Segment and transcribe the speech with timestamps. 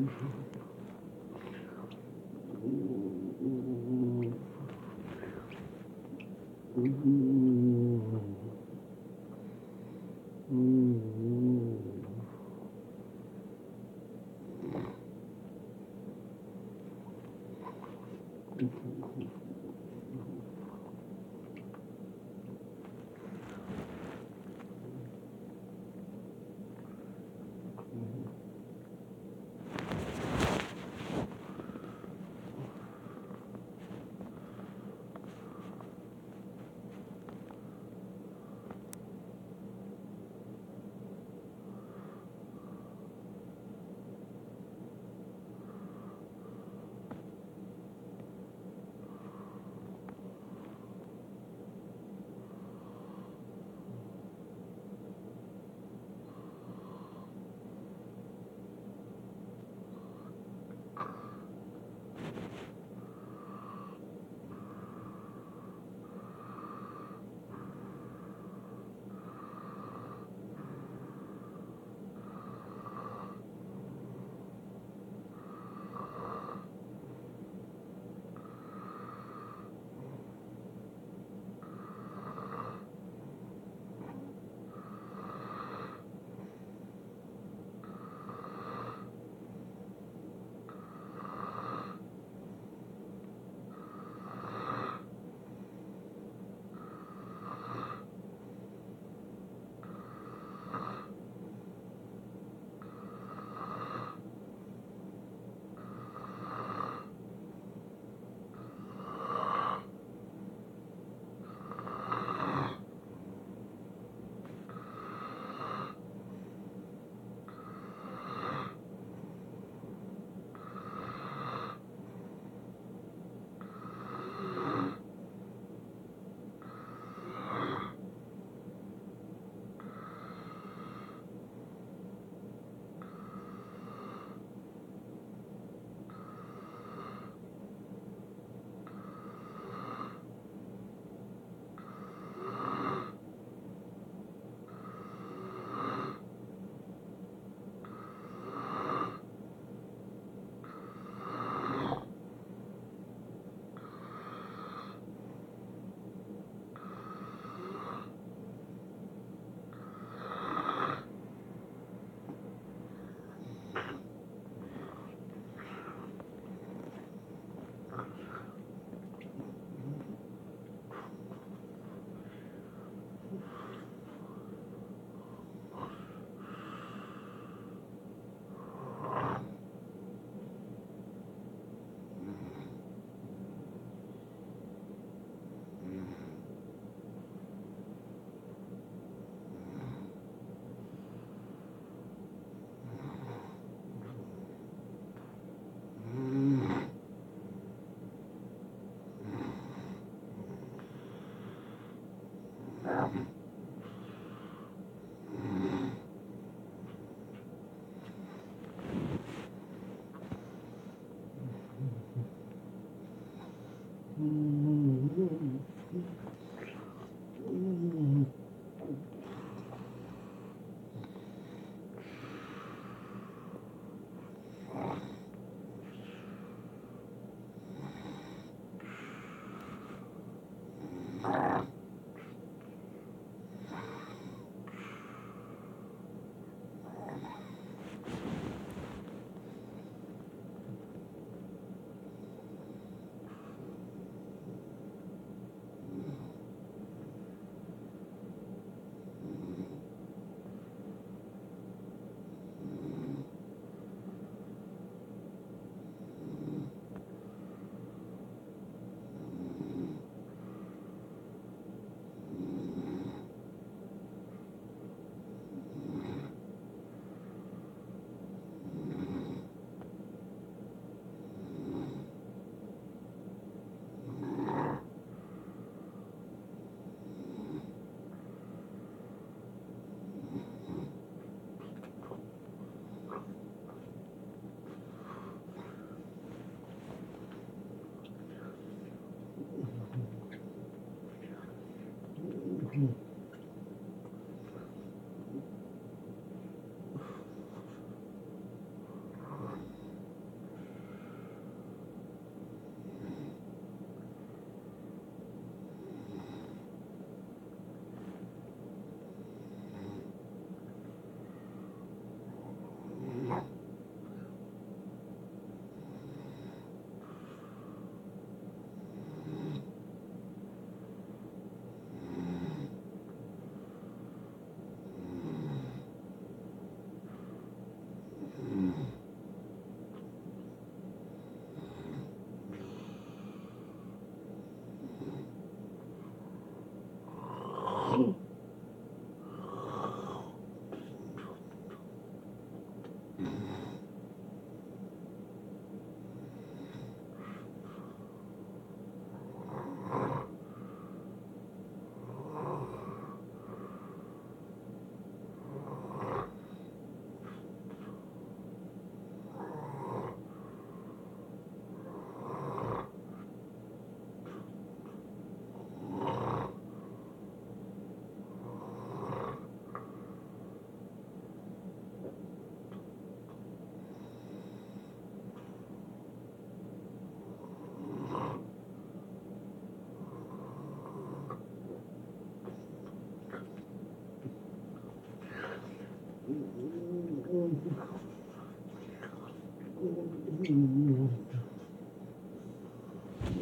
[0.00, 0.47] Mm-hmm.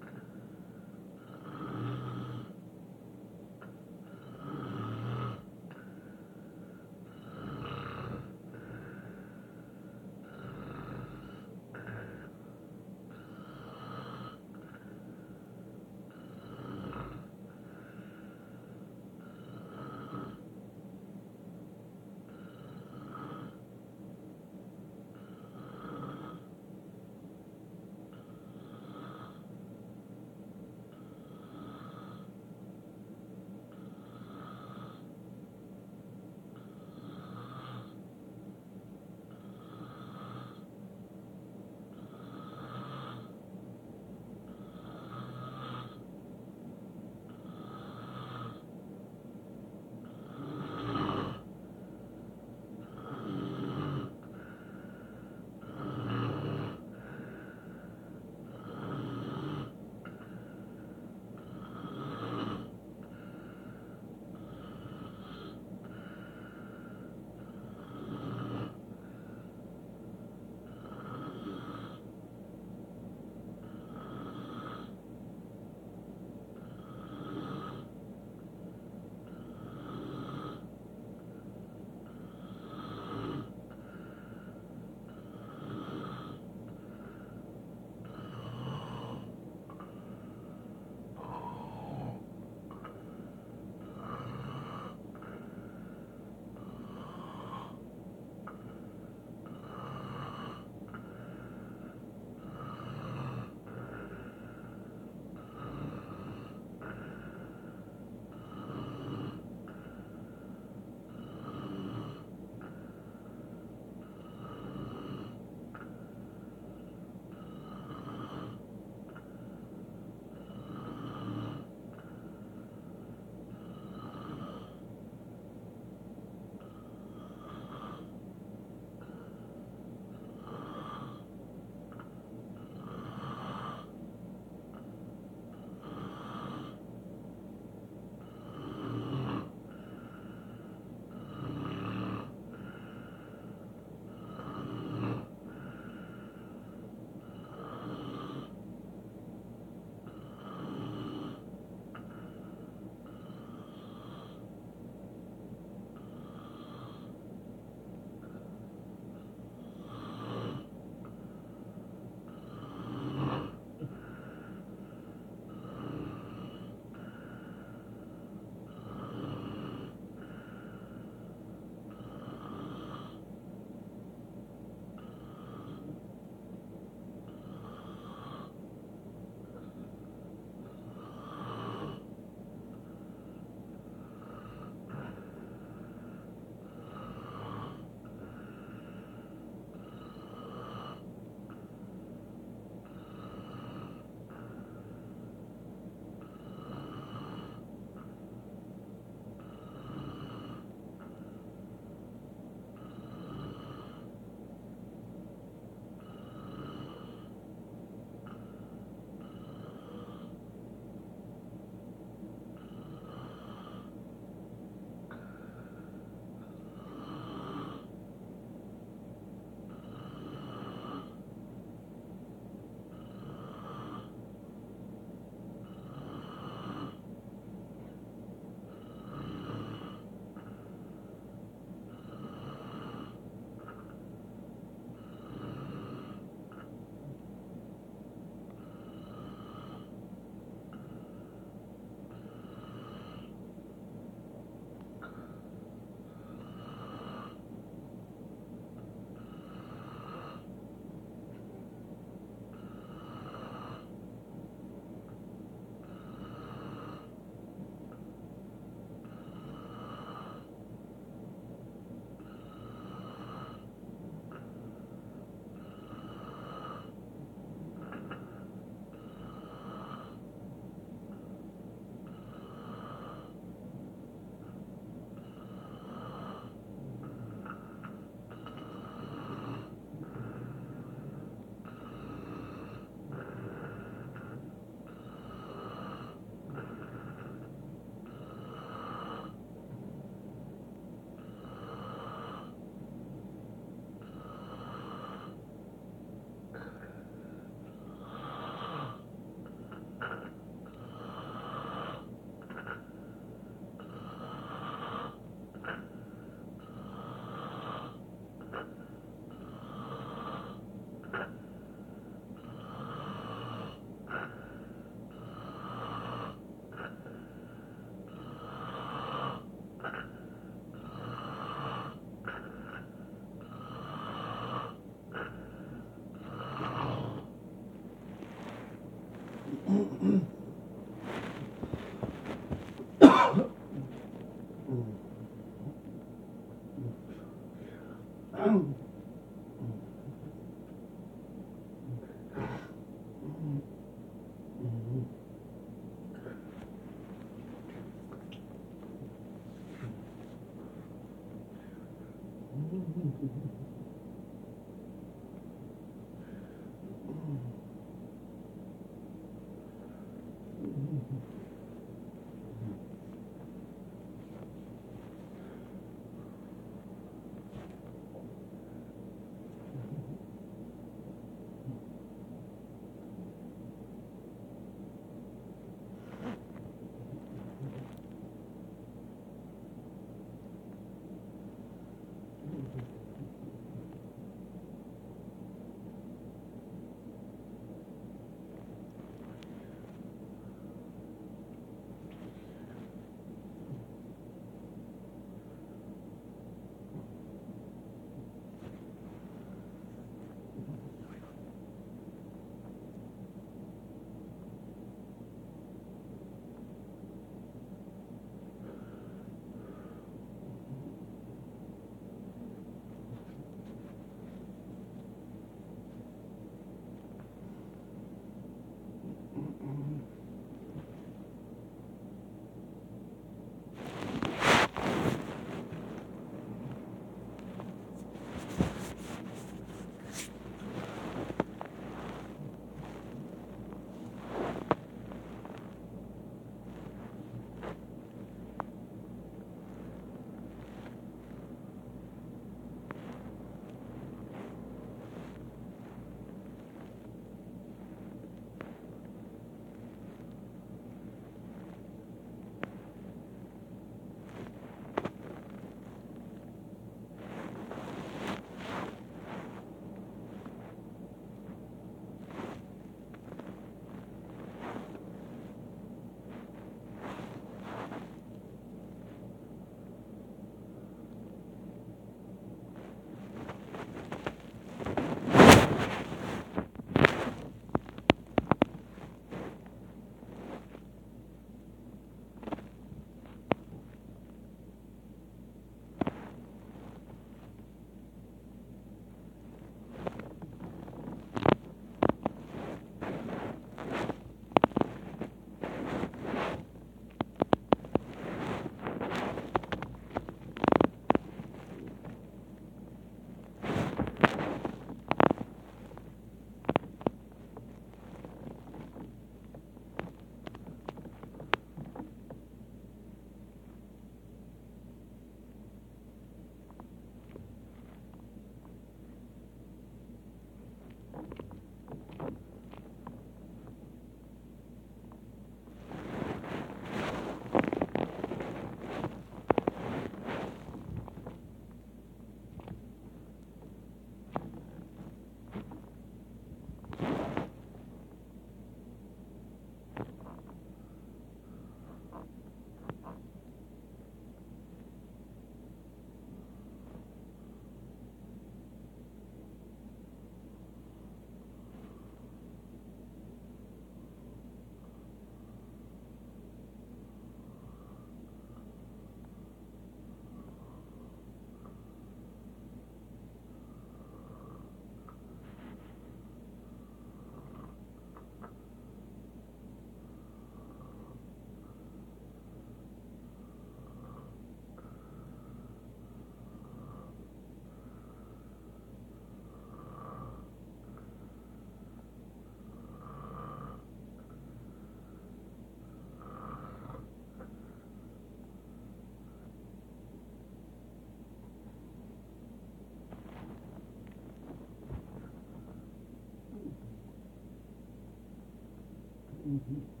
[599.69, 600.00] Mm-hmm.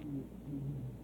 [0.00, 0.97] Mm-hmm.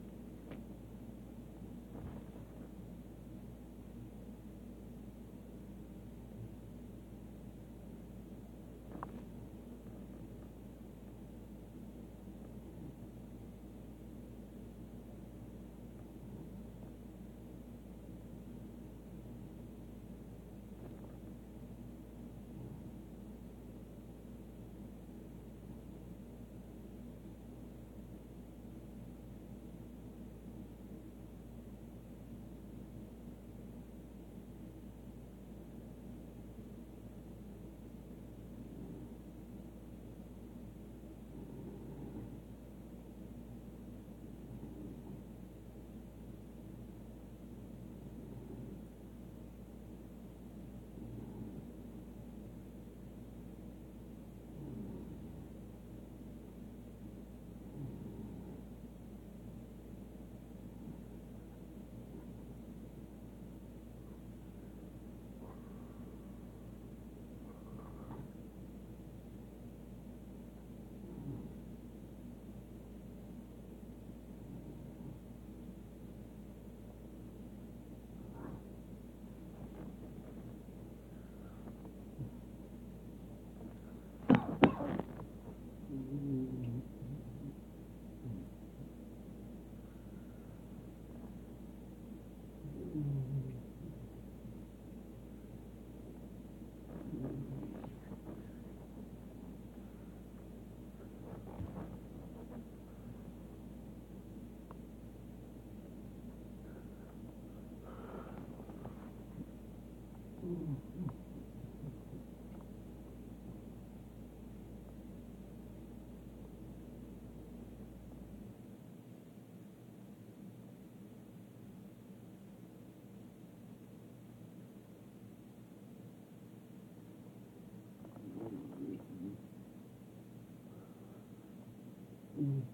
[132.45, 132.74] Mm.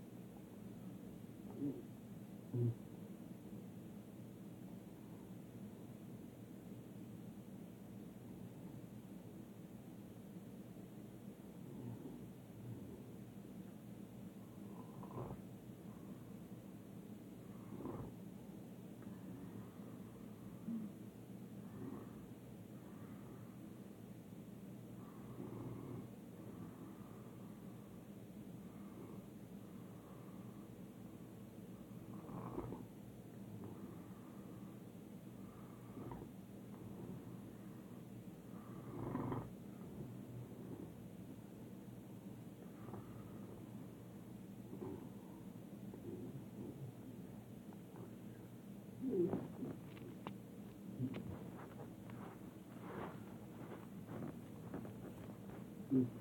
[55.93, 56.20] Mm-hmm.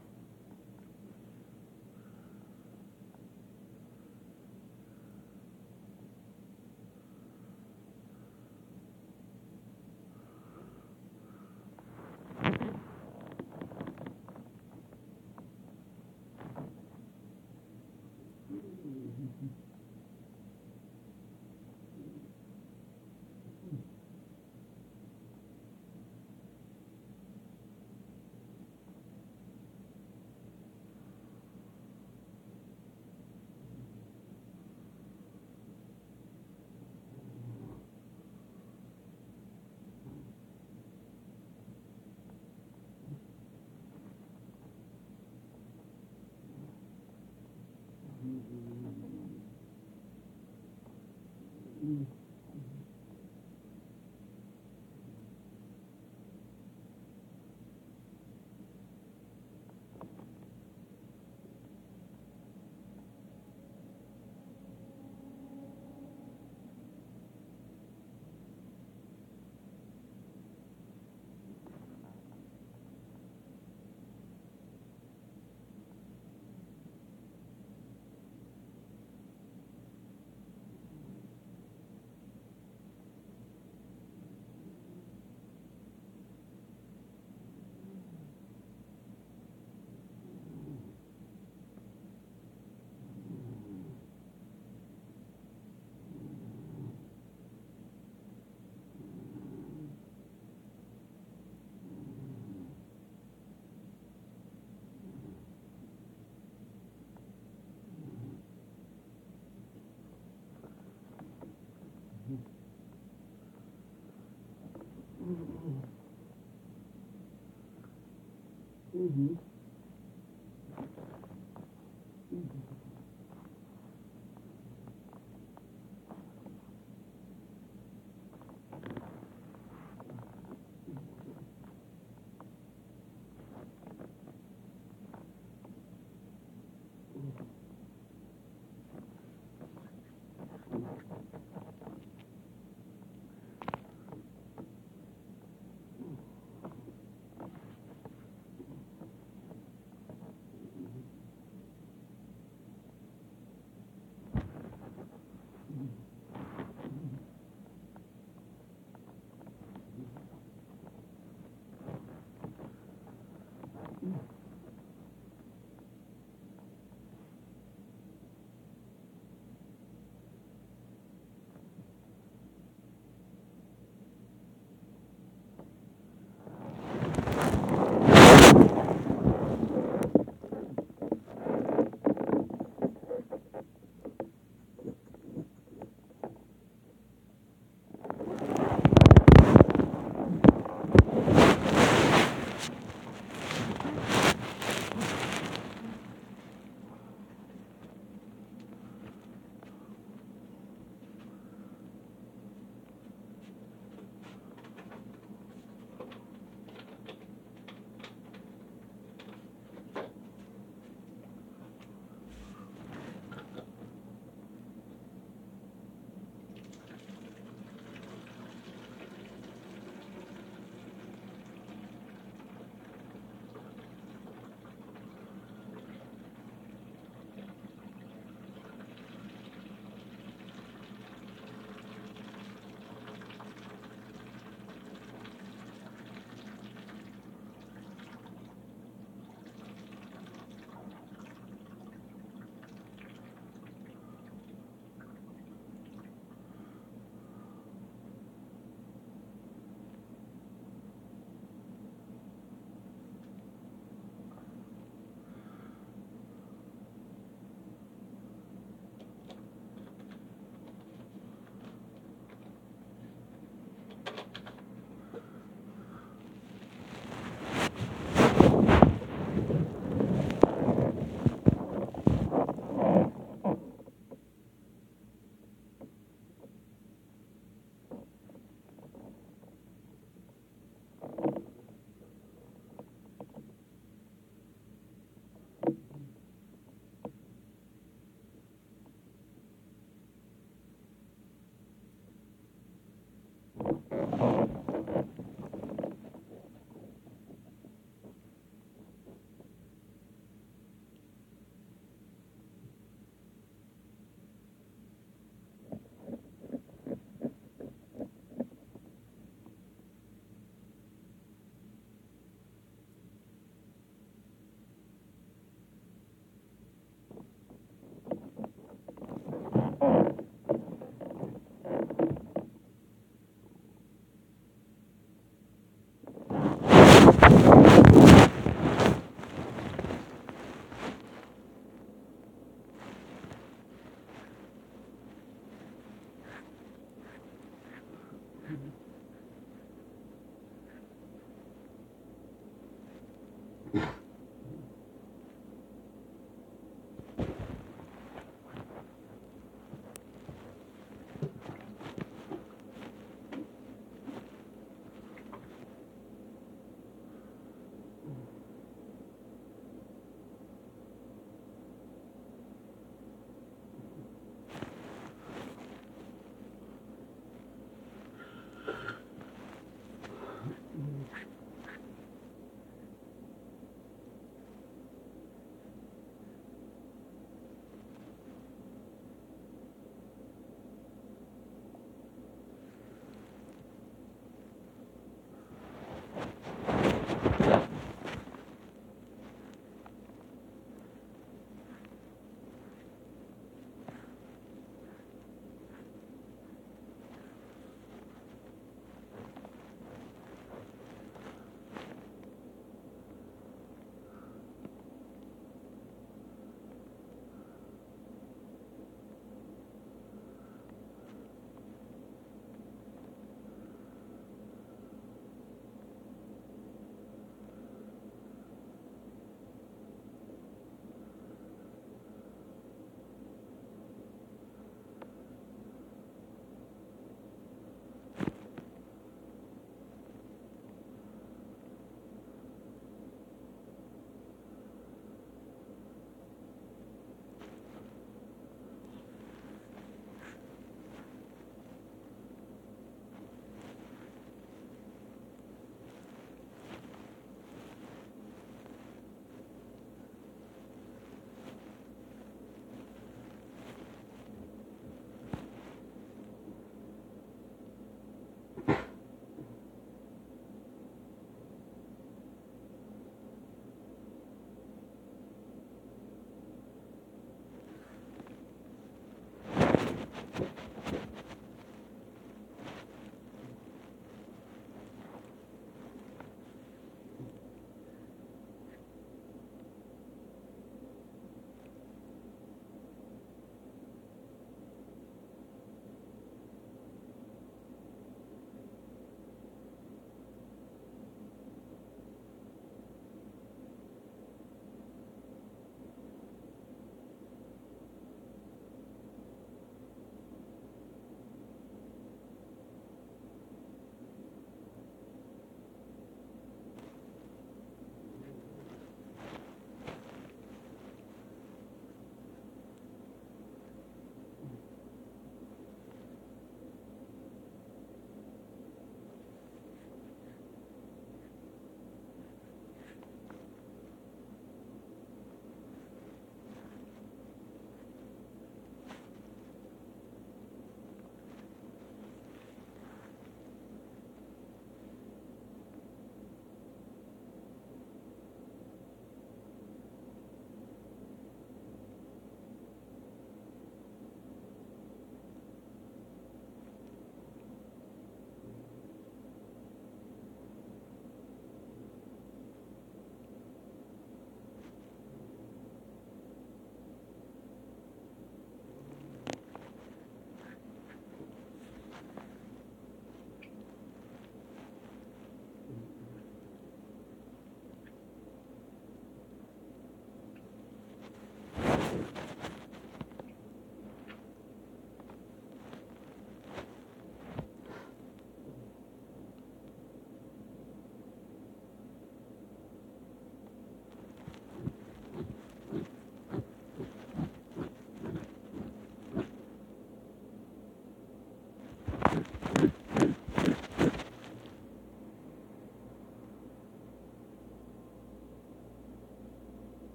[119.00, 119.49] Mm-hmm.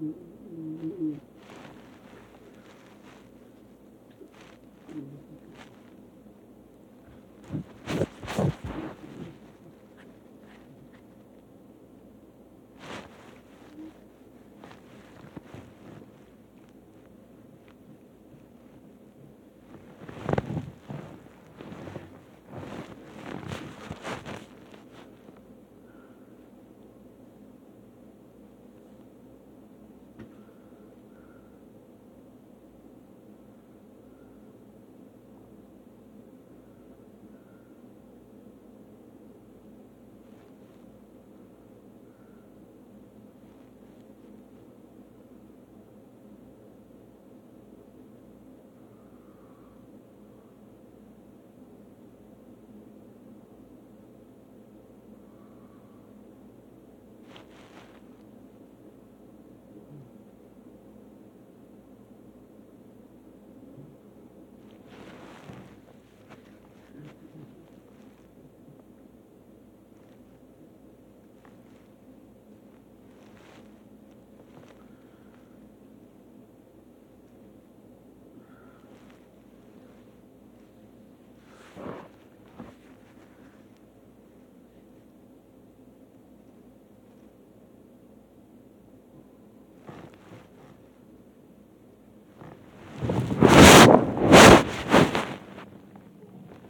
[0.00, 0.35] you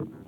[0.00, 0.27] Mm-hmm.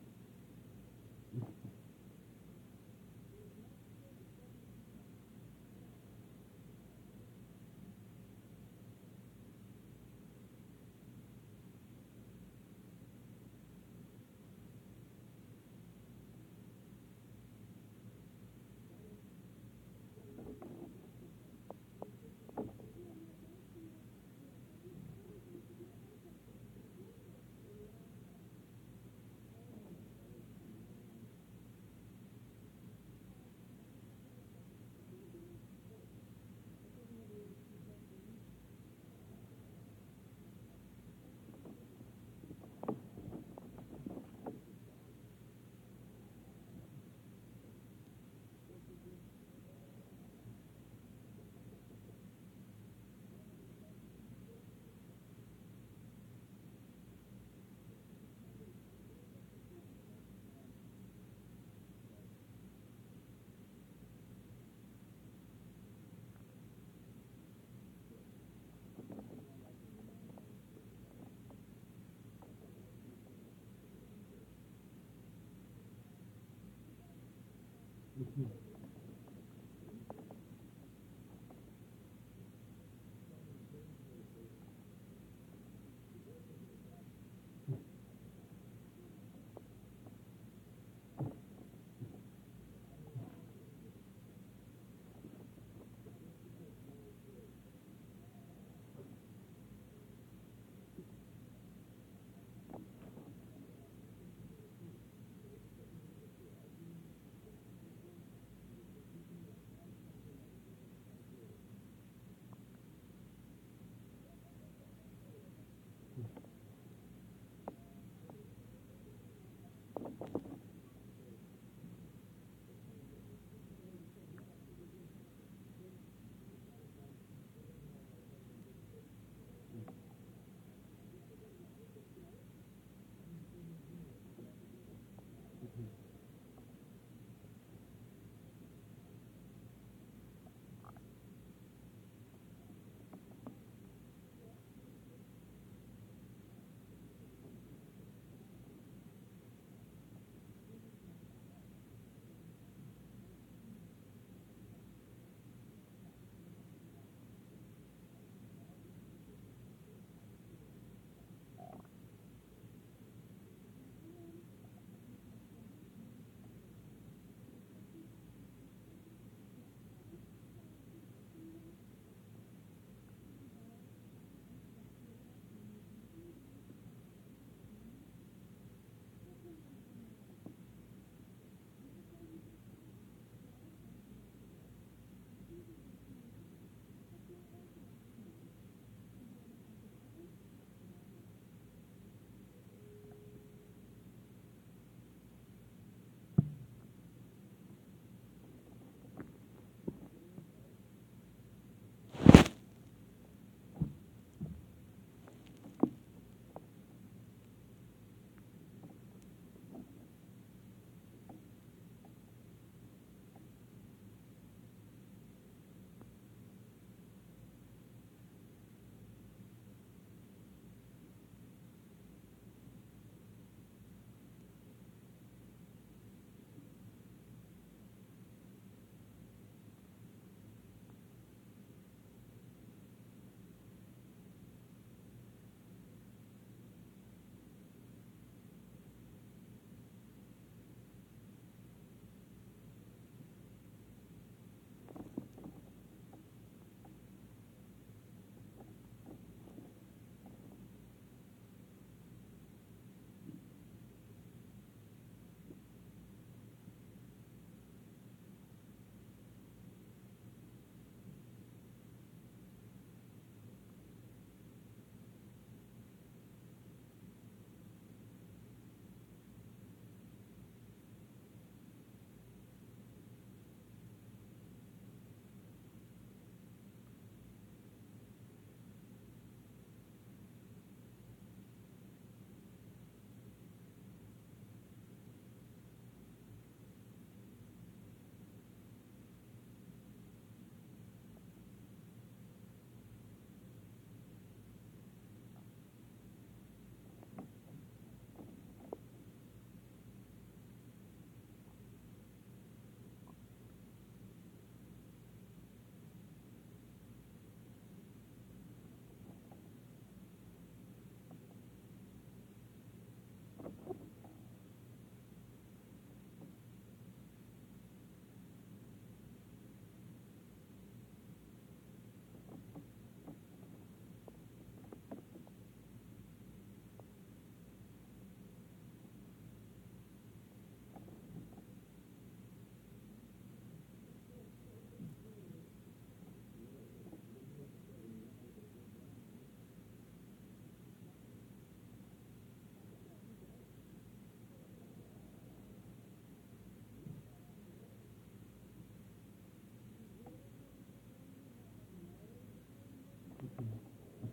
[78.21, 78.70] Mm-hmm.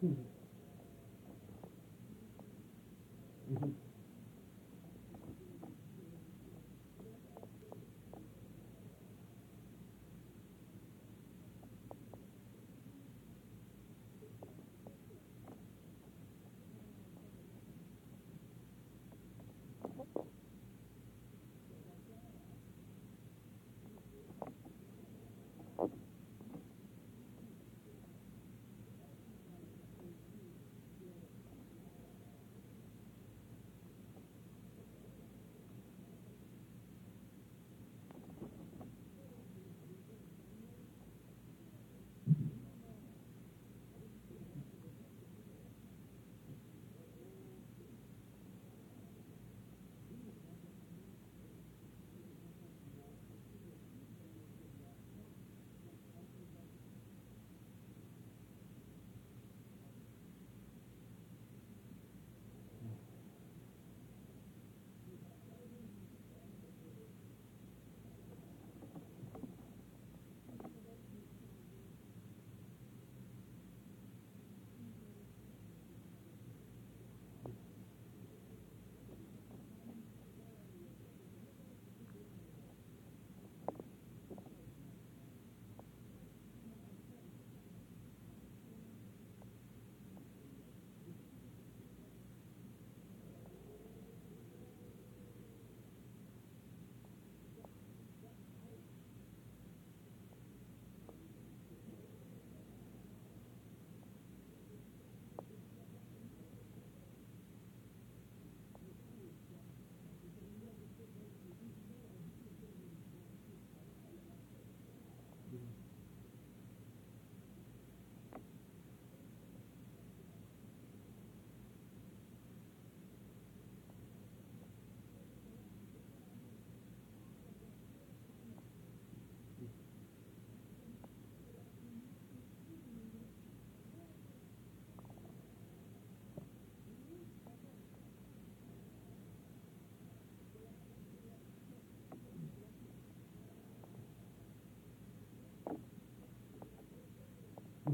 [0.03, 0.38] mm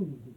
[0.00, 0.30] Mm-hmm.